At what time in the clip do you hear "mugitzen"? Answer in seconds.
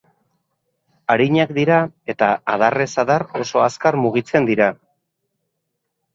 4.09-4.51